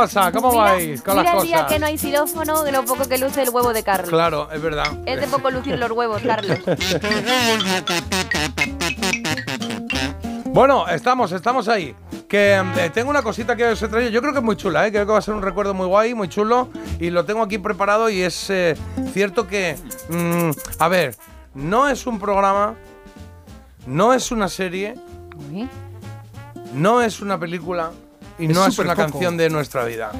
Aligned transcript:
pasa? 0.00 0.32
¿Cómo 0.32 0.50
Mira, 0.50 0.62
vais 0.62 1.02
con 1.02 1.16
las 1.16 1.24
mira 1.24 1.36
el 1.38 1.46
día 1.46 1.56
cosas? 1.56 1.72
que 1.72 1.78
no 1.78 1.86
hay 1.86 1.98
xilófono 1.98 2.62
de 2.62 2.72
lo 2.72 2.84
poco 2.84 3.08
que 3.08 3.18
luce 3.18 3.42
el 3.42 3.50
huevo 3.50 3.72
de 3.72 3.82
Carlos. 3.82 4.08
Claro, 4.10 4.48
es 4.52 4.60
verdad. 4.62 4.86
Es 5.06 5.20
de 5.20 5.26
poco 5.26 5.50
lucir 5.50 5.78
los 5.78 5.90
huevos, 5.90 6.22
Carlos. 6.22 6.58
Bueno, 10.46 10.88
estamos, 10.88 11.32
estamos 11.32 11.68
ahí. 11.68 11.94
Que 12.28 12.56
eh, 12.76 12.90
tengo 12.92 13.10
una 13.10 13.22
cosita 13.22 13.56
que 13.56 13.64
os 13.66 13.82
he 13.82 13.88
traído. 13.88 14.10
Yo 14.10 14.20
creo 14.20 14.32
que 14.32 14.38
es 14.38 14.44
muy 14.44 14.56
chula, 14.56 14.86
¿eh? 14.86 14.90
creo 14.90 15.06
que 15.06 15.12
va 15.12 15.18
a 15.18 15.22
ser 15.22 15.34
un 15.34 15.42
recuerdo 15.42 15.74
muy 15.74 15.86
guay, 15.86 16.14
muy 16.14 16.28
chulo. 16.28 16.68
Y 16.98 17.10
lo 17.10 17.24
tengo 17.24 17.42
aquí 17.42 17.58
preparado 17.58 18.08
y 18.08 18.22
es 18.22 18.50
eh, 18.50 18.76
cierto 19.12 19.46
que, 19.46 19.76
mm, 20.08 20.50
a 20.78 20.88
ver, 20.88 21.16
no 21.54 21.88
es 21.88 22.06
un 22.06 22.18
programa, 22.18 22.74
no 23.86 24.12
es 24.12 24.30
una 24.32 24.48
serie, 24.48 24.94
no 26.72 27.02
es 27.02 27.20
una 27.20 27.38
película 27.38 27.90
y 28.40 28.46
Es 28.46 28.54
no 28.56 28.66
es 28.66 28.78
una 28.78 28.94
coco. 28.96 29.10
canción 29.10 29.36
de 29.36 29.50
nuestra 29.50 29.84
vida. 29.84 30.10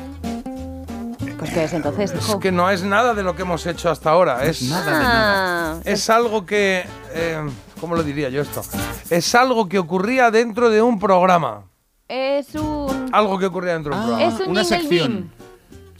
Pues 1.38 1.50
que 1.52 1.64
es 1.64 1.72
entonces, 1.72 2.12
Es 2.12 2.36
que 2.36 2.52
no 2.52 2.68
es 2.70 2.82
nada 2.82 3.14
de 3.14 3.22
lo 3.22 3.34
que 3.34 3.42
hemos 3.42 3.64
hecho 3.66 3.88
hasta 3.90 4.10
ahora. 4.10 4.44
Es, 4.44 4.62
Nada 4.62 4.84
de 4.84 4.90
nada. 4.90 5.72
Ah, 5.76 5.80
es 5.84 6.10
algo 6.10 6.44
que... 6.44 6.84
eh, 7.14 7.38
¿Cómo 7.80 7.94
lo 7.96 8.02
diría 8.02 8.28
yo 8.28 8.42
esto? 8.42 8.60
Es 9.08 9.34
algo 9.34 9.66
que 9.66 9.78
ocurría 9.78 10.30
dentro 10.30 10.68
de 10.68 10.82
un 10.82 10.98
programa. 10.98 11.62
es 12.08 12.54
un. 12.54 13.08
Algo 13.12 13.38
que 13.38 13.46
ocurría 13.46 13.72
dentro 13.72 13.94
de 13.94 14.00
un 14.00 14.04
Ah. 14.04 14.06
programa. 14.08 14.34
Es 14.34 14.40
un 14.40 14.50
una 14.50 14.64
jingle 14.64 14.78
sección. 14.88 15.30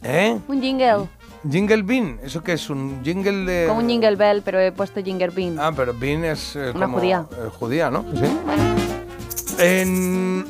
¿Eh? 0.03 0.39
bean. 0.39 0.45
Un 0.49 0.61
jingle. 0.63 1.09
Jingle 1.51 1.83
Bean, 1.85 2.21
¿eso 2.23 2.43
qué 2.43 2.53
es? 2.53 2.69
¿Un 2.69 3.01
jingle 3.03 3.47
de...? 3.51 3.67
Como 3.67 3.81
un 3.81 3.89
jingle 3.89 4.15
bell, 4.17 4.43
pero 4.45 4.61
he 4.61 4.73
puesto 4.73 5.03
jingle 5.03 5.29
bean. 5.31 5.59
Ah, 5.59 5.73
pero 5.75 5.95
Bean 5.95 6.23
es 6.23 6.55
eh, 6.55 6.71
Una 6.75 6.85
como, 6.85 6.99
judía. 6.99 7.25
eh, 7.33 7.49
judía, 7.59 7.91
¿no? 7.91 8.05
Sí. 8.15 8.27
En- 9.59 10.45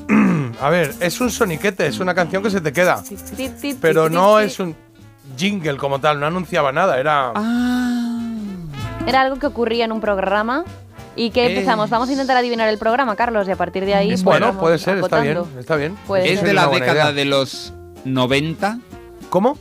a 0.60 0.68
ver, 0.70 0.94
es 1.00 1.20
un 1.20 1.30
soniquete, 1.30 1.86
es 1.86 1.98
una 2.00 2.14
canción 2.14 2.42
que 2.42 2.50
se 2.50 2.60
te 2.60 2.72
queda. 2.72 3.02
Pero 3.80 4.08
no 4.08 4.38
es 4.40 4.58
un 4.60 4.74
jingle 5.36 5.76
como 5.76 6.00
tal, 6.00 6.20
no 6.20 6.26
anunciaba 6.26 6.72
nada, 6.72 6.98
era... 6.98 7.32
Ah. 7.34 8.16
Era 9.06 9.22
algo 9.22 9.38
que 9.38 9.46
ocurría 9.46 9.84
en 9.86 9.92
un 9.92 10.00
programa. 10.00 10.64
¿Y 11.16 11.30
que 11.30 11.44
Es- 11.46 11.50
empezamos? 11.52 11.90
Vamos 11.90 12.08
a 12.08 12.12
intentar 12.12 12.36
adivinar 12.36 12.68
el 12.68 12.78
programa, 12.78 13.16
Carlos, 13.16 13.48
y 13.48 13.50
a 13.50 13.56
partir 13.56 13.84
de 13.84 13.94
ahí. 13.94 14.08
pues, 14.10 14.22
bueno, 14.22 14.56
puede 14.58 14.78
ser, 14.78 14.98
está 14.98 15.20
bien, 15.20 15.38
está 15.58 15.76
bien. 15.76 15.96
Puede 16.06 16.30
¿Es 16.32 16.38
ser. 16.40 16.48
de 16.48 16.54
la 16.54 16.68
década 16.68 16.92
idea. 16.92 17.12
de 17.12 17.24
los 17.24 17.72
90? 18.04 18.78
¿Cómo? 19.28 19.58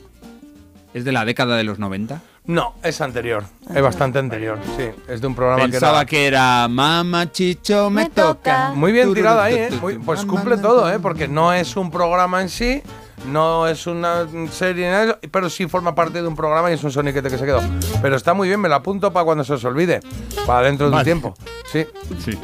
¿Es 0.93 1.05
de 1.05 1.11
la 1.11 1.25
década 1.25 1.55
de 1.57 1.63
los 1.63 1.79
90? 1.79 2.21
No, 2.49 2.73
es 2.81 2.99
anterior, 2.99 3.43
es 3.75 3.79
bastante 3.79 4.17
anterior, 4.17 4.57
sí. 4.75 4.89
Es 5.07 5.21
de 5.21 5.27
un 5.27 5.35
programa 5.35 5.61
Pensaba 5.61 6.03
que 6.03 6.25
era... 6.25 6.31
que 6.41 6.57
era 6.63 6.67
Mamá 6.67 7.31
Chicho 7.31 7.91
me, 7.91 8.05
Me 8.05 8.09
toca. 8.09 8.71
Muy 8.73 8.91
bien 8.91 9.13
tirada 9.13 9.43
ahí, 9.43 9.53
¿eh? 9.53 9.69
Muy- 9.79 9.99
pues 9.99 10.25
cumple 10.25 10.57
todo, 10.57 10.91
¿eh? 10.91 10.97
Porque 10.99 11.27
no 11.27 11.53
es 11.53 11.77
un 11.77 11.91
programa 11.91 12.41
en 12.41 12.49
sí, 12.49 12.81
no 13.27 13.67
es 13.67 13.85
una 13.85 14.25
serie, 14.51 15.15
pero 15.29 15.47
sí 15.47 15.67
forma 15.67 15.93
parte 15.93 16.23
de 16.23 16.27
un 16.27 16.35
programa 16.35 16.71
y 16.71 16.73
es 16.73 16.83
un 16.83 16.91
soniquete 16.91 17.29
que 17.29 17.37
se 17.37 17.45
quedó. 17.45 17.61
Pero 18.01 18.15
está 18.15 18.33
muy 18.33 18.47
bien, 18.47 18.59
me 18.59 18.67
lo 18.67 18.73
apunto 18.75 19.13
para 19.13 19.25
cuando 19.25 19.43
se 19.43 19.53
os 19.53 19.63
olvide, 19.65 19.99
para 20.47 20.63
dentro 20.63 20.89
de 20.89 20.97
un 20.97 21.03
tiempo. 21.03 21.35
Sí. 21.71 21.85
Sí. 22.25 22.35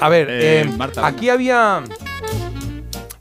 A 0.00 0.08
ver, 0.08 0.28
Eh, 0.28 0.60
eh, 0.62 0.64
Marta, 0.76 1.06
aquí 1.06 1.28
había... 1.30 1.84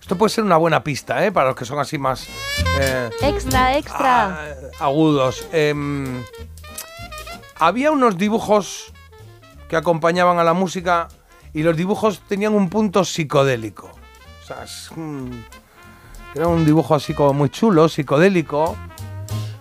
Esto 0.10 0.18
puede 0.18 0.32
ser 0.32 0.44
una 0.44 0.58
buena 0.58 0.84
pista, 0.84 1.24
¿eh? 1.24 1.32
Para 1.32 1.50
los 1.50 1.56
que 1.56 1.66
son 1.66 1.78
así 1.78 2.00
más... 2.00 2.26
eh, 2.80 3.12
Extra, 3.22 3.78
extra. 3.78 4.26
ah, 4.42 4.46
agudos. 4.80 5.46
Em, 5.52 6.24
había 7.60 7.92
unos 7.92 8.18
dibujos 8.18 8.92
que 9.70 9.76
acompañaban 9.76 10.40
a 10.40 10.44
la 10.44 10.54
música 10.54 11.10
y 11.54 11.62
los 11.62 11.78
dibujos 11.78 12.22
tenían 12.28 12.56
un 12.56 12.70
punto 12.70 13.06
psicodélico. 13.06 13.92
O 14.42 14.48
sea, 14.48 14.64
es 14.64 14.90
un- 14.96 15.46
era 16.34 16.48
un 16.48 16.66
dibujo 16.66 16.96
así 16.96 17.14
como 17.14 17.34
muy 17.34 17.52
chulo, 17.52 17.88
psicodélico. 17.88 18.76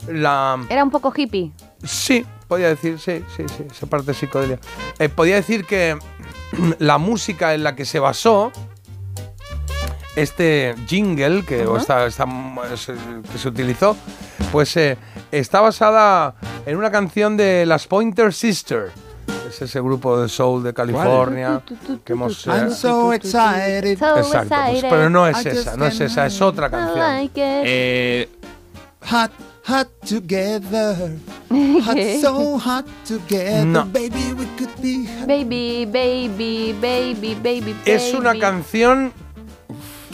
La, 0.07 0.59
Era 0.71 0.83
un 0.83 0.91
poco 0.91 1.13
hippie. 1.15 1.53
sí, 1.85 2.25
podía 2.49 2.69
decir, 2.69 2.99
sí, 2.99 3.23
sí, 3.37 3.45
sí, 3.55 3.65
esa 3.71 3.87
parte 3.87 4.15
psicodelia. 4.15 4.59
Eh, 4.99 5.11
podía 5.11 5.35
decir 5.35 5.67
que 5.67 5.99
la 6.79 6.97
música 6.97 7.53
en 7.53 7.65
la 7.65 7.77
que 7.77 7.85
se 7.85 7.99
basó 7.99 8.51
este 10.21 10.75
jingle 10.87 11.45
que, 11.45 11.67
o 11.67 11.77
esta- 11.77 12.07
esta- 12.07 12.27
es, 12.73 12.89
eh, 12.89 12.95
que 13.31 13.39
se 13.39 13.49
utilizó, 13.49 13.97
pues 14.53 14.77
eh, 14.77 14.97
está 15.33 15.61
basada 15.61 16.35
en 16.67 16.77
una 16.77 16.91
canción 16.91 17.37
de 17.37 17.65
las 17.67 17.87
Pointer 17.87 18.33
Sisters. 18.33 18.93
Es 19.49 19.63
ese 19.63 19.81
grupo 19.81 20.21
de 20.21 20.29
soul 20.29 20.63
de 20.63 20.75
California 20.75 21.63
que 22.05 22.13
hemos... 22.13 22.47
eh, 22.47 22.51
I'm 22.51 22.71
so 22.71 23.13
excited. 23.15 23.85
Exacto, 23.85 24.29
pues, 24.49 24.85
pero 24.91 25.09
no 25.09 25.27
es 25.27 25.45
esa, 25.47 25.77
no 25.77 25.87
es 25.87 25.99
esa, 26.01 26.27
es 26.27 26.41
otra 26.43 26.69
canción. 26.69 26.99
like. 26.99 27.33
Eh, 27.65 28.29
hot, 29.11 29.31
hot 29.67 29.89
together. 30.07 31.17
Hot, 31.51 31.97
so 32.21 32.59
hot 32.59 32.85
together. 33.07 33.65
No. 33.65 33.87
Baby, 33.87 34.35
we 34.37 34.45
could 34.59 34.71
be 34.83 35.07
hot. 35.07 35.27
Baby, 35.27 35.87
baby, 35.87 36.75
baby, 36.79 37.35
baby, 37.43 37.75
Es 37.87 38.13
una 38.13 38.31
baby. 38.31 38.41
canción 38.41 39.13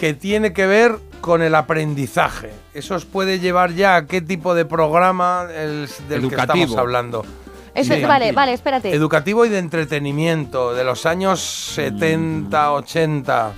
que 0.05 0.13
tiene 0.13 0.53
que 0.53 0.67
ver 0.67 0.97
con 1.23 1.41
el 1.41 1.55
aprendizaje. 1.55 2.51
Eso 2.75 2.95
os 2.95 3.07
puede 3.07 3.41
llevar 3.41 3.73
ya 3.73 3.97
a 3.97 4.07
qué 4.07 4.21
tipo 4.21 4.55
de 4.55 4.67
programa 4.67 5.47
el- 5.51 5.89
del 6.11 6.29
que 6.29 6.35
estamos 6.35 6.57
Educativo. 6.59 6.79
hablando. 6.79 7.25
Eso- 7.75 7.95
Sí. 7.95 8.03
Vale, 8.05 8.33
vale, 8.33 8.53
espérate. 8.53 8.93
Educativo 8.95 9.47
y 9.47 9.49
de 9.49 9.57
entretenimiento, 9.61 10.75
de 10.75 10.85
los 10.85 11.07
años 11.07 11.41
70, 11.41 12.73
80. 12.73 13.53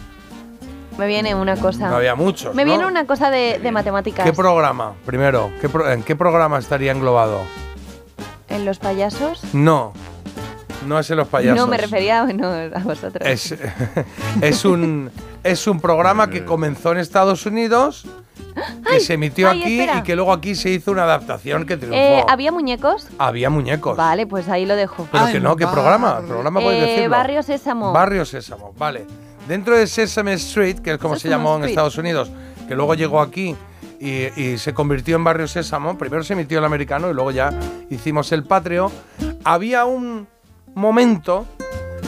Me 0.97 1.09
viene 1.09 1.35
una 1.35 1.57
cosa. 1.57 1.89
No 1.91 1.97
había 1.97 2.15
muchos. 2.15 2.55
Me 2.55 2.65
¿no? 2.65 2.71
viene 2.71 2.87
una 2.87 3.09
cosa 3.09 3.29
de, 3.29 3.59
de 3.61 3.73
matemáticas. 3.73 4.25
¿Qué 4.25 4.33
programa? 4.33 4.93
Primero, 5.05 5.51
¿qué 5.61 5.69
pro- 5.69 5.91
¿en 5.91 6.05
qué 6.05 6.15
programa 6.15 6.59
estaría 6.61 6.93
englobado? 6.93 7.41
¿En 8.49 8.65
los 8.65 8.79
payasos? 8.79 9.43
No, 9.53 9.93
no 10.87 11.01
es 11.01 11.11
en 11.11 11.17
los 11.17 11.27
payasos. 11.27 11.57
No, 11.59 11.67
me 11.67 11.77
refería 11.77 12.23
bueno, 12.23 12.47
a 12.49 12.79
vosotros. 12.85 13.29
Es, 13.29 13.53
es, 14.41 14.65
un, 14.65 15.11
es 15.45 15.67
un 15.67 15.81
programa 15.81 16.29
que 16.31 16.45
comenzó 16.45 16.93
en 16.93 16.99
Estados 16.99 17.47
Unidos, 17.47 18.05
que 18.55 18.95
Ay, 18.95 19.01
se 19.01 19.15
emitió 19.15 19.49
ay, 19.51 19.63
aquí 19.63 19.81
espera. 19.81 19.99
y 19.99 20.03
que 20.03 20.17
luego 20.17 20.33
aquí 20.33 20.55
se 20.55 20.71
hizo 20.71 20.91
una 20.93 21.05
adaptación 21.05 21.67
que 21.67 21.77
triunfó. 21.77 21.97
Eh, 21.99 22.25
¿Había 22.29 22.53
muñecos? 22.53 23.09
Había 23.19 23.51
muñecos. 23.51 23.97
Vale, 23.97 24.27
pues 24.27 24.49
ahí 24.49 24.67
lo 24.67 24.77
dejo. 24.77 25.07
Pero 25.13 25.25
Ay, 25.25 25.35
que 25.35 25.41
no, 25.41 25.57
¿qué 25.57 25.67
programa? 25.67 26.21
¿Programa 26.27 26.61
puedes 26.61 26.83
Eh, 26.83 26.87
decirlo? 26.91 27.11
Barrio 27.11 27.43
Sésamo. 27.43 27.93
Barrio 27.93 28.25
Sésamo, 28.25 28.73
vale. 28.79 29.07
Dentro 29.49 29.77
de 29.77 29.87
Sesame 29.87 30.33
Street, 30.35 30.79
que 30.81 30.93
es 30.93 30.99
como 30.99 31.17
se 31.17 31.29
llamó 31.29 31.57
en. 31.57 31.65
Estados 31.65 31.97
Unidos, 31.99 32.31
que 32.67 32.75
luego 32.75 32.95
llegó 32.95 33.21
aquí 33.21 33.55
y, 34.01 34.41
y 34.41 34.59
se 34.59 34.75
convirtió 34.75 35.17
en 35.17 35.25
Barrio 35.25 35.47
Sésamo, 35.47 35.97
primero 35.97 36.25
se 36.25 36.33
emitió 36.33 36.59
el 36.59 36.65
americano 36.65 37.09
y 37.11 37.15
luego 37.15 37.31
ya 37.31 37.51
hicimos 37.91 38.33
el 38.33 38.43
patrio, 38.45 38.91
había 39.45 39.85
un 39.85 40.27
momento 40.75 41.47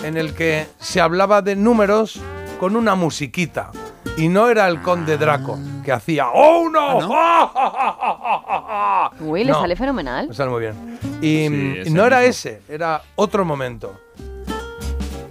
en 0.05 0.17
el 0.17 0.35
que 0.35 0.67
se 0.79 1.01
hablaba 1.01 1.41
de 1.43 1.57
números 1.57 2.21
con 2.59 2.77
una 2.77 2.95
musiquita. 2.95 3.71
Y 4.17 4.29
no 4.29 4.49
era 4.49 4.67
el 4.69 4.83
conde 4.83 5.17
Draco, 5.17 5.59
que 5.85 5.93
hacía 5.93 6.29
¡Oh, 6.33 6.69
no! 6.69 6.99
Uy, 9.21 9.45
le 9.45 9.53
No. 9.53 9.61
sale 9.61 9.77
fenomenal. 9.77 10.29
Me 10.29 10.35
sale 10.35 10.51
muy 10.51 10.61
bien. 10.61 10.99
Y 11.21 11.47
Sí, 11.47 11.91
mm, 11.91 11.95
no 11.95 12.05
era 12.05 12.19
mismo. 12.19 12.31
ese, 12.31 12.63
era 12.69 13.03
otro 13.17 13.45
momento. 13.45 14.01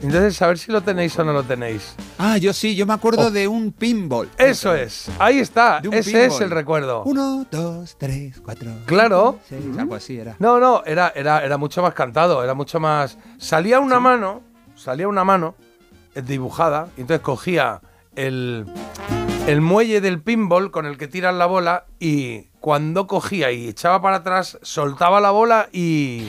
Entonces, 0.02 0.40
a 0.42 0.48
ver 0.48 0.58
si 0.60 0.72
lo 0.72 0.82
tenéis 0.82 1.18
o 1.20 1.24
no 1.26 1.34
lo 1.34 1.44
tenéis. 1.44 1.96
Ah, 2.20 2.38
yo 2.38 2.54
sí, 2.54 2.76
yo 2.76 2.86
me 2.86 2.94
acuerdo 2.94 3.28
Oh. 3.28 3.32
de 3.32 3.48
un 3.48 3.72
pinball. 3.72 4.30
Eso 4.38 4.74
es, 4.76 5.10
ahí 5.20 5.40
está, 5.40 5.80
ese 5.80 6.12
pinball. 6.12 6.28
es 6.28 6.40
el 6.42 6.52
recuerdo. 6.52 7.04
Uno, 7.04 7.46
dos, 7.50 7.98
tres, 7.98 8.40
cuatro. 8.40 8.70
Claro. 8.86 9.40
seis, 9.50 9.66
algo 9.78 9.96
así 9.96 10.18
era. 10.20 10.36
No, 10.40 10.60
no, 10.60 10.84
era, 10.86 11.12
era, 11.16 11.44
era 11.44 11.58
mucho 11.58 11.82
más 11.82 11.94
cantado, 11.94 12.44
era 12.44 12.54
mucho 12.54 12.80
más... 12.80 13.18
Salía 13.38 13.80
una 13.80 14.00
mano, 14.00 14.42
salía 14.76 15.08
una 15.08 15.24
mano 15.24 15.56
dibujada, 16.26 16.90
y 16.98 17.02
entonces 17.02 17.24
cogía 17.24 17.82
el, 18.16 18.66
el 19.48 19.62
muelle 19.62 20.02
del 20.02 20.22
pinball 20.22 20.72
con 20.72 20.86
el 20.86 20.98
que 20.98 21.08
tiran 21.08 21.38
la 21.38 21.46
bola 21.46 21.86
y 22.00 22.48
cuando 22.60 23.08
cogía 23.08 23.52
y 23.52 23.70
echaba 23.70 24.02
para 24.02 24.18
atrás, 24.18 24.58
soltaba 24.62 25.22
la 25.22 25.32
bola 25.32 25.70
y... 25.72 26.28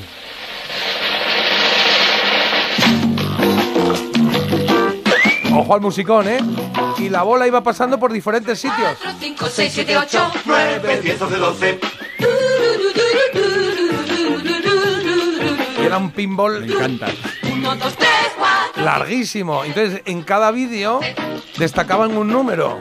Ojo 5.53 5.75
al 5.75 5.81
musicón, 5.81 6.29
¿eh? 6.29 6.39
Y 6.99 7.09
la 7.09 7.23
bola 7.25 7.49
iba 7.49 7.63
pasando 7.63 7.99
por 7.99 8.13
diferentes 8.13 8.61
sitios. 8.61 8.97
5, 9.19 9.47
6, 9.51 9.73
7, 9.75 9.99
8, 9.99 10.33
9, 10.45 11.01
10, 11.03 11.23
11, 11.23 11.37
12. 11.37 11.81
Y 15.81 15.85
era 15.85 15.99
un 15.99 16.11
pinball 16.13 16.61
Me 16.61 16.73
encanta. 16.73 17.09
1, 17.53 17.77
2, 17.77 17.97
3, 17.97 17.97
4. 17.97 18.08
Larguísimo. 18.89 19.65
Entonces, 19.65 20.03
en 20.07 20.23
cada 20.23 20.51
vídeo 20.51 21.01
destacaban 21.59 22.17
un 22.17 22.29
número. 22.29 22.79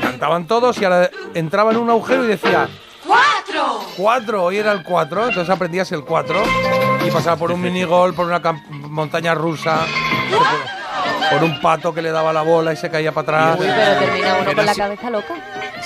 Cantaban 0.00 0.46
todos 0.46 0.80
y 0.80 0.84
ahora 0.84 1.10
entraba 1.34 1.72
en 1.72 1.78
un 1.78 1.90
agujero 1.90 2.24
y 2.24 2.28
decía 2.28 2.68
¡Cuatro! 3.06 3.80
4, 3.96 4.44
hoy 4.44 4.58
era 4.58 4.72
el 4.72 4.82
4, 4.82 5.28
entonces 5.28 5.50
aprendías 5.50 5.90
el 5.92 6.04
4 6.04 6.42
y 7.06 7.10
pasaba 7.10 7.36
por 7.36 7.50
un 7.50 7.60
minigol, 7.60 8.14
por 8.14 8.26
una 8.26 8.40
montaña 8.70 9.34
rusa, 9.34 9.80
por, 10.30 11.38
por 11.38 11.44
un 11.44 11.60
pato 11.60 11.92
que 11.94 12.02
le 12.02 12.10
daba 12.10 12.32
la 12.32 12.42
bola 12.42 12.72
y 12.72 12.76
se 12.76 12.90
caía 12.90 13.12
para 13.12 13.56
Uy, 13.58 13.66
atrás. 13.66 13.76
pero 13.76 14.00
termina 14.00 14.34
uno 14.42 14.54
con 14.54 14.66
la 14.66 14.74
cabeza 14.74 15.10
loca. 15.10 15.34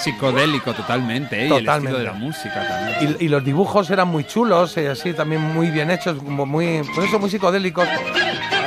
Psicodélico 0.03 0.73
totalmente, 0.75 1.37
¿eh? 1.37 1.49
Y 1.49 1.53
el 1.53 1.59
Totalmente. 1.65 1.97
estilo 1.97 1.99
de 1.99 2.05
la 2.05 2.13
música 2.13 2.67
también. 2.69 3.17
Y, 3.21 3.25
y 3.25 3.29
los 3.29 3.45
dibujos 3.45 3.91
eran 3.91 4.09
muy 4.09 4.25
chulos, 4.25 4.77
y 4.77 4.87
así 4.87 5.13
también 5.13 5.41
muy 5.41 5.69
bien 5.71 5.91
hechos, 5.91 6.17
como 6.23 6.45
muy, 6.47 6.83
pues 6.95 7.09
eso, 7.09 7.19
muy 7.19 7.31
psicodélicos. 7.31 7.87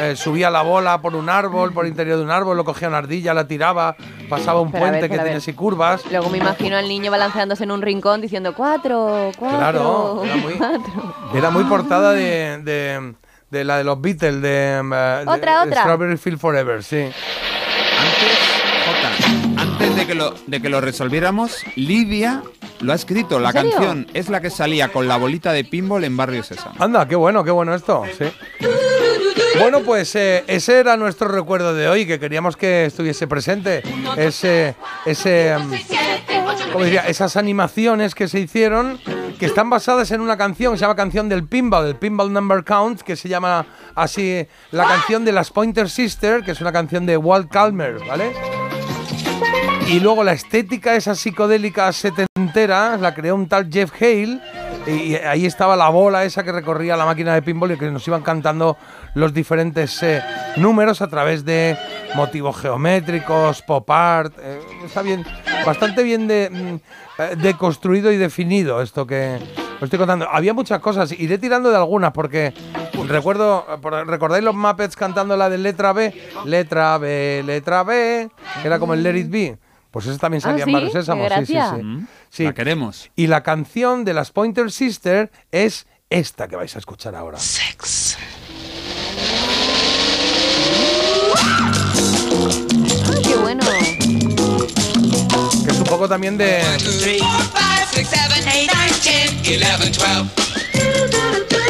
Eh, 0.01 0.15
subía 0.17 0.49
la 0.49 0.61
bola 0.61 1.01
por 1.01 1.15
un 1.15 1.29
árbol, 1.29 1.71
por 1.71 1.85
el 1.85 1.91
interior 1.91 2.17
de 2.17 2.23
un 2.23 2.31
árbol, 2.31 2.57
lo 2.57 2.65
cogía 2.65 2.89
una 2.89 2.97
ardilla, 2.97 3.33
la 3.33 3.47
tiraba, 3.47 3.95
pasaba 4.29 4.59
un 4.59 4.69
Pero 4.71 4.85
a 4.85 4.91
ver, 4.91 4.99
puente 4.99 5.09
que 5.15 5.21
tenía 5.23 5.37
así 5.37 5.53
curvas. 5.53 6.01
Luego 6.11 6.29
me 6.29 6.37
imagino 6.37 6.75
al 6.75 6.87
niño 6.87 7.11
balanceándose 7.11 7.63
en 7.63 7.71
un 7.71 7.81
rincón 7.81 8.19
diciendo 8.19 8.53
cuatro, 8.53 9.31
cuatro, 9.37 9.57
Claro, 9.57 10.23
era 10.25 10.35
muy- 10.35 10.53
cuatro. 10.57 11.15
Era 11.33 11.49
muy 11.49 11.63
portada 11.63 12.11
de, 12.11 12.57
de, 12.63 13.13
de 13.51 13.63
la 13.63 13.77
de 13.77 13.83
los 13.85 14.01
Beatles, 14.01 14.41
de, 14.41 14.79
eh, 14.79 14.81
de- 14.83 15.31
Otra, 15.31 15.61
de 15.63 15.69
otra. 15.69 15.81
Strawberry 15.83 16.17
Field 16.17 16.39
Forever, 16.39 16.83
sí. 16.83 16.97
Antes 17.97 18.54
de 20.05 20.13
que, 20.13 20.15
lo, 20.15 20.35
de 20.45 20.61
que 20.61 20.69
lo 20.69 20.81
resolviéramos, 20.81 21.63
Lidia 21.75 22.43
lo 22.81 22.91
ha 22.91 22.95
escrito. 22.95 23.39
La 23.39 23.51
canción 23.51 24.05
es 24.13 24.29
la 24.29 24.39
que 24.39 24.51
salía 24.51 24.89
con 24.89 25.07
la 25.07 25.17
bolita 25.17 25.51
de 25.51 25.63
pinball 25.63 26.03
en 26.03 26.15
Barrio 26.15 26.43
Sésamo. 26.43 26.75
Anda, 26.77 27.07
qué 27.07 27.15
bueno, 27.15 27.43
qué 27.43 27.49
bueno 27.49 27.73
esto, 27.73 28.03
sí. 28.17 28.25
Bueno, 29.57 29.81
pues 29.81 30.15
eh, 30.15 30.43
ese 30.47 30.79
era 30.79 30.95
nuestro 30.97 31.27
recuerdo 31.27 31.73
de 31.73 31.87
hoy, 31.87 32.05
que 32.05 32.19
queríamos 32.19 32.55
que 32.55 32.85
estuviese 32.85 33.25
presente. 33.25 33.81
Ese, 34.15 34.75
ese, 35.05 35.55
mm, 35.57 36.71
¿cómo 36.71 36.83
diría? 36.85 37.07
Esas 37.07 37.35
animaciones 37.35 38.13
que 38.13 38.27
se 38.27 38.39
hicieron, 38.39 38.99
que 39.39 39.47
están 39.47 39.71
basadas 39.71 40.11
en 40.11 40.21
una 40.21 40.37
canción, 40.37 40.73
que 40.73 40.77
se 40.77 40.81
llama 40.81 40.95
Canción 40.95 41.29
del 41.29 41.47
Pinball, 41.47 41.87
el 41.87 41.95
Pinball 41.95 42.31
Number 42.31 42.63
Count, 42.63 43.01
que 43.01 43.15
se 43.15 43.27
llama 43.27 43.65
así 43.95 44.45
la 44.71 44.85
canción 44.85 45.25
de 45.25 45.31
las 45.31 45.49
Pointer 45.49 45.89
Sisters, 45.89 46.45
que 46.45 46.51
es 46.51 46.61
una 46.61 46.71
canción 46.71 47.07
de 47.07 47.17
Walt 47.17 47.49
Calmer, 47.49 47.97
¿vale? 48.07 48.33
Y 49.87 49.99
luego 49.99 50.23
la 50.23 50.33
estética 50.33 50.95
esa 50.95 51.13
psicodélica 51.13 51.91
setentera 51.93 52.97
la 52.97 53.13
creó 53.13 53.35
un 53.35 53.47
tal 53.47 53.69
Jeff 53.71 53.91
Hale. 54.01 54.39
Y 54.87 55.15
ahí 55.15 55.45
estaba 55.45 55.75
la 55.75 55.89
bola 55.89 56.25
esa 56.25 56.43
que 56.43 56.51
recorría 56.51 56.97
la 56.97 57.05
máquina 57.05 57.33
de 57.33 57.41
pinball 57.41 57.71
y 57.71 57.77
que 57.77 57.89
nos 57.91 58.07
iban 58.07 58.23
cantando 58.23 58.77
los 59.13 59.33
diferentes 59.33 60.01
eh, 60.03 60.23
números 60.57 61.01
a 61.01 61.07
través 61.07 61.45
de 61.45 61.77
motivos 62.15 62.57
geométricos, 62.57 63.61
pop 63.61 63.89
art. 63.89 64.33
eh, 64.41 64.59
está 64.85 65.01
bien, 65.01 65.23
bastante 65.65 66.03
bien 66.03 66.27
de, 66.27 66.49
mm, 66.49 67.21
eh, 67.21 67.35
deconstruido 67.37 68.11
y 68.11 68.17
definido 68.17 68.81
esto 68.81 69.05
que 69.07 69.39
os 69.77 69.83
estoy 69.83 69.99
contando. 69.99 70.27
Había 70.29 70.53
muchas 70.53 70.79
cosas, 70.79 71.11
iré 71.11 71.37
tirando 71.37 71.69
de 71.69 71.77
algunas 71.77 72.11
porque 72.11 72.53
recuerdo, 73.07 73.65
¿recordáis 74.05 74.43
los 74.43 74.55
Muppets 74.55 74.95
cantando 74.95 75.35
la 75.37 75.49
de 75.49 75.57
letra 75.57 75.93
B? 75.93 76.13
Letra 76.45 76.97
B, 76.97 77.43
letra 77.45 77.83
B, 77.83 78.29
que 78.61 78.67
era 78.67 78.79
como 78.79 78.93
el 78.93 79.03
Let 79.03 79.17
It 79.17 79.29
Be. 79.29 79.57
Pues 79.95 80.07
eso 80.07 80.17
también 80.17 80.41
Ah, 80.43 80.49
salía 80.49 80.63
en 80.63 80.67
¿sí? 80.67 80.73
Barrio 80.73 80.91
Sésamo, 80.91 81.23
sí, 81.29 81.45
sí, 81.45 81.53
sí. 81.53 81.83
Mm, 81.83 82.07
Sí. 82.29 82.43
La 82.43 82.53
queremos. 82.53 83.11
Y 83.15 83.27
la 83.27 83.43
canción 83.43 84.03
de 84.03 84.13
las 84.13 84.29
Pointer 84.29 84.69
Sisters 84.69 85.29
es 85.53 85.87
esta 86.09 86.49
que 86.49 86.57
vais 86.57 86.75
a 86.75 86.79
escuchar 86.79 87.15
ahora. 87.15 87.37
Ay, 93.07 93.21
qué 93.23 93.35
bueno. 93.37 93.63
Que 95.63 95.71
es 95.71 95.77
un 95.77 95.85
poco 95.85 96.09
también 96.09 96.37
de. 96.37 96.61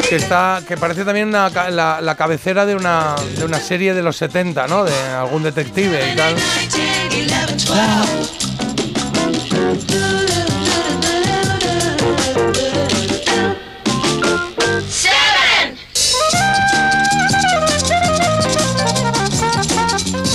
Que 0.08 0.16
está. 0.16 0.62
Que 0.66 0.76
parece 0.76 1.04
también 1.04 1.28
una 1.28 1.50
la, 1.70 2.00
la 2.00 2.14
cabecera 2.14 2.64
de 2.64 2.76
una, 2.76 3.16
de 3.36 3.44
una 3.44 3.58
serie 3.58 3.92
de 3.92 4.02
los 4.02 4.16
70, 4.16 4.68
¿no? 4.68 4.84
De 4.84 4.94
algún 4.94 5.42
detective 5.42 6.12
y 6.12 6.16
tal. 6.16 6.36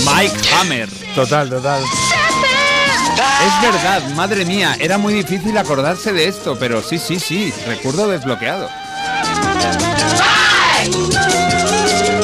Mike 0.04 0.36
Hammer. 0.54 0.88
Total, 1.14 1.48
total. 1.48 1.82
Es 1.82 3.72
verdad, 3.72 4.02
madre 4.14 4.44
mía, 4.44 4.76
era 4.78 4.98
muy 4.98 5.14
difícil 5.14 5.56
acordarse 5.58 6.12
de 6.12 6.28
esto, 6.28 6.56
pero 6.58 6.82
sí, 6.82 6.98
sí, 6.98 7.18
sí, 7.18 7.52
recuerdo 7.66 8.08
desbloqueado. 8.08 8.81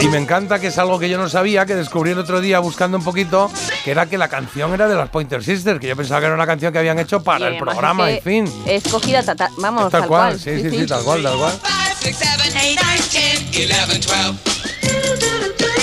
Y 0.00 0.08
me 0.08 0.18
encanta 0.18 0.58
que 0.60 0.68
es 0.68 0.78
algo 0.78 0.98
que 0.98 1.08
yo 1.08 1.18
no 1.18 1.28
sabía, 1.28 1.66
que 1.66 1.74
descubrí 1.74 2.12
el 2.12 2.18
otro 2.18 2.40
día 2.40 2.60
buscando 2.60 2.96
un 2.98 3.04
poquito, 3.04 3.50
que 3.84 3.90
era 3.90 4.06
que 4.06 4.16
la 4.16 4.28
canción 4.28 4.72
era 4.72 4.86
de 4.88 4.94
las 4.94 5.08
Pointer 5.08 5.42
Sisters, 5.42 5.80
que 5.80 5.88
yo 5.88 5.96
pensaba 5.96 6.20
que 6.20 6.26
era 6.26 6.34
una 6.34 6.46
canción 6.46 6.72
que 6.72 6.78
habían 6.78 6.98
hecho 6.98 7.22
para 7.22 7.50
Y 7.50 7.54
el 7.54 7.58
programa, 7.58 8.08
es 8.10 8.18
en 8.18 8.22
que 8.22 8.30
fin. 8.50 8.62
Escogida, 8.66 9.22
ta- 9.22 9.34
ta- 9.34 9.50
vamos, 9.58 9.90
Tal, 9.90 10.02
tal, 10.02 10.08
cual, 10.08 10.38
sí, 10.38 10.60
sí, 10.62 10.70
sí, 10.70 10.86
tal 10.86 11.02
cual, 11.02 11.22
tal 11.22 11.36
cual. 11.36 11.58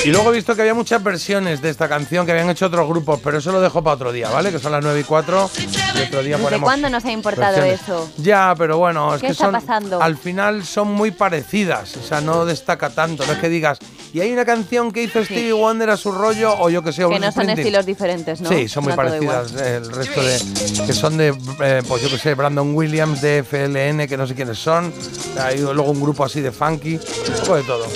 Y 0.06 0.12
luego 0.12 0.32
he 0.32 0.36
visto 0.36 0.56
que 0.56 0.62
había 0.62 0.76
muchas 0.76 1.02
versiones 1.04 1.62
de 1.64 1.70
esta 1.72 1.90
canción 1.90 2.28
que 2.28 2.32
habían 2.32 2.48
hecho 2.50 2.68
otros 2.68 2.88
grupos, 2.88 3.20
pero 3.24 3.40
eso 3.40 3.52
lo 3.52 3.60
dejo 3.60 3.84
para 3.84 3.96
otro 3.96 4.12
día, 4.12 4.30
¿vale? 4.30 4.52
Que 4.52 4.60
son 4.60 4.72
las 4.72 4.84
9 4.84 5.00
y 5.00 5.04
4. 5.04 5.50
Y 5.96 6.02
otro 6.08 6.22
día 6.22 6.38
¿Desde 6.38 6.60
cuándo 6.60 6.90
nos 6.92 7.04
ha 7.06 7.12
importado 7.12 7.56
versiones. 7.56 7.82
eso? 7.82 8.10
Ya, 8.18 8.54
pero 8.56 8.78
bueno, 8.78 9.16
es 9.16 9.22
¿Qué 9.22 9.28
que 9.28 9.32
está 9.34 9.46
son. 9.46 9.54
pasando? 9.54 10.02
Al 10.02 10.16
final 10.16 10.64
son 10.64 10.92
muy 10.92 11.10
parecidas, 11.10 11.98
o 11.98 12.04
sea, 12.04 12.22
no 12.22 12.46
destaca 12.46 12.92
tanto. 12.92 13.26
No 13.26 13.34
es 13.34 13.40
que 13.40 13.50
digas, 13.50 13.80
y 14.16 14.22
hay 14.22 14.32
una 14.32 14.46
canción 14.46 14.94
que 14.94 15.04
hizo 15.04 15.22
Stevie 15.26 15.52
Wonder 15.52 15.90
a 15.90 15.98
su 15.98 16.10
rollo, 16.10 16.56
o 16.58 16.70
yo 16.70 16.82
que 16.82 16.94
sé, 16.94 17.06
Que 17.10 17.20
no 17.20 17.32
son 17.34 17.50
estilos 17.50 17.86
diferentes, 17.86 18.40
¿no? 18.40 18.48
Sí, 18.48 18.70
son 18.70 18.86
muy 18.86 18.94
parecidas. 18.94 19.52
eh, 19.60 19.82
El 19.84 19.92
resto 19.92 20.24
de. 20.24 20.40
que 20.88 20.94
son 20.94 21.18
de. 21.18 21.36
eh, 21.62 21.82
pues 21.86 22.02
yo 22.02 22.10
que 22.10 22.18
sé, 22.18 22.34
Brandon 22.34 22.74
Williams 22.74 23.22
de 23.22 23.44
FLN, 23.44 24.08
que 24.08 24.16
no 24.16 24.26
sé 24.26 24.34
quiénes 24.34 24.58
son. 24.58 24.94
Hay 25.38 25.58
luego 25.60 25.92
un 25.92 26.00
grupo 26.02 26.24
así 26.24 26.40
de 26.40 26.54
funky. 26.54 26.94
Un 26.96 27.40
poco 27.42 27.56
de 27.58 27.64
todo. 27.64 27.88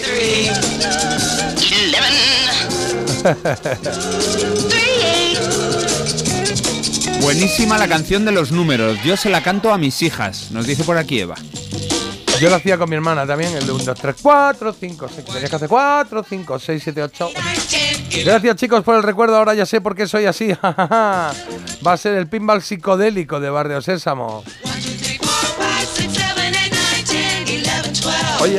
Buenísima 7.22 7.78
la 7.78 7.88
canción 7.88 8.26
de 8.26 8.32
los 8.32 8.52
números, 8.52 8.98
yo 9.04 9.18
se 9.18 9.30
la 9.30 9.44
canto 9.44 9.72
a 9.74 9.78
mis 9.78 10.02
hijas, 10.02 10.52
nos 10.52 10.66
dice 10.66 10.84
por 10.84 10.98
aquí 10.98 11.20
Eva. 11.20 11.36
Yo 12.40 12.50
lo 12.50 12.56
hacía 12.56 12.78
con 12.78 12.90
mi 12.90 12.96
hermana 12.96 13.28
también, 13.28 13.54
el 13.54 13.66
de 13.66 13.72
1, 13.74 13.84
2, 13.84 14.00
3, 14.00 14.16
4, 14.22 14.74
5, 14.80 15.08
6. 15.14 15.26
Tenías 15.26 15.50
que 15.50 15.56
hacer 15.58 15.68
4, 15.68 16.24
5, 16.24 16.60
6, 16.60 16.84
7, 16.84 17.04
8. 17.04 17.30
Gracias 18.24 18.56
chicos 18.56 18.82
por 18.84 18.96
el 18.96 19.04
recuerdo, 19.04 19.36
ahora 19.36 19.54
ya 19.54 19.66
sé 19.66 19.82
por 19.82 19.94
qué 19.94 20.08
soy 20.08 20.26
así. 20.26 20.54
Va 20.64 21.34
a 21.84 21.98
ser 21.98 22.16
el 22.16 22.28
pinball 22.28 22.62
psicodélico 22.62 23.42
de 23.42 23.50
Barrio 23.50 23.82
Sésamo. 23.82 24.44